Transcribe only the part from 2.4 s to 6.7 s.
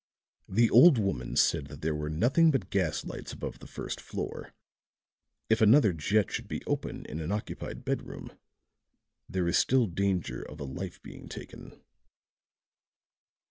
but gaslights above the first floor. If another jet should be